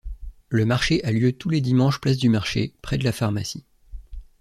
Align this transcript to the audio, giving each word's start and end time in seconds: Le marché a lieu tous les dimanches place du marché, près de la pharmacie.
Le 0.49 0.65
marché 0.65 1.03
a 1.03 1.11
lieu 1.11 1.31
tous 1.31 1.49
les 1.49 1.61
dimanches 1.61 2.01
place 2.01 2.17
du 2.17 2.27
marché, 2.27 2.73
près 2.81 2.97
de 2.97 3.03
la 3.03 3.11
pharmacie. 3.11 3.65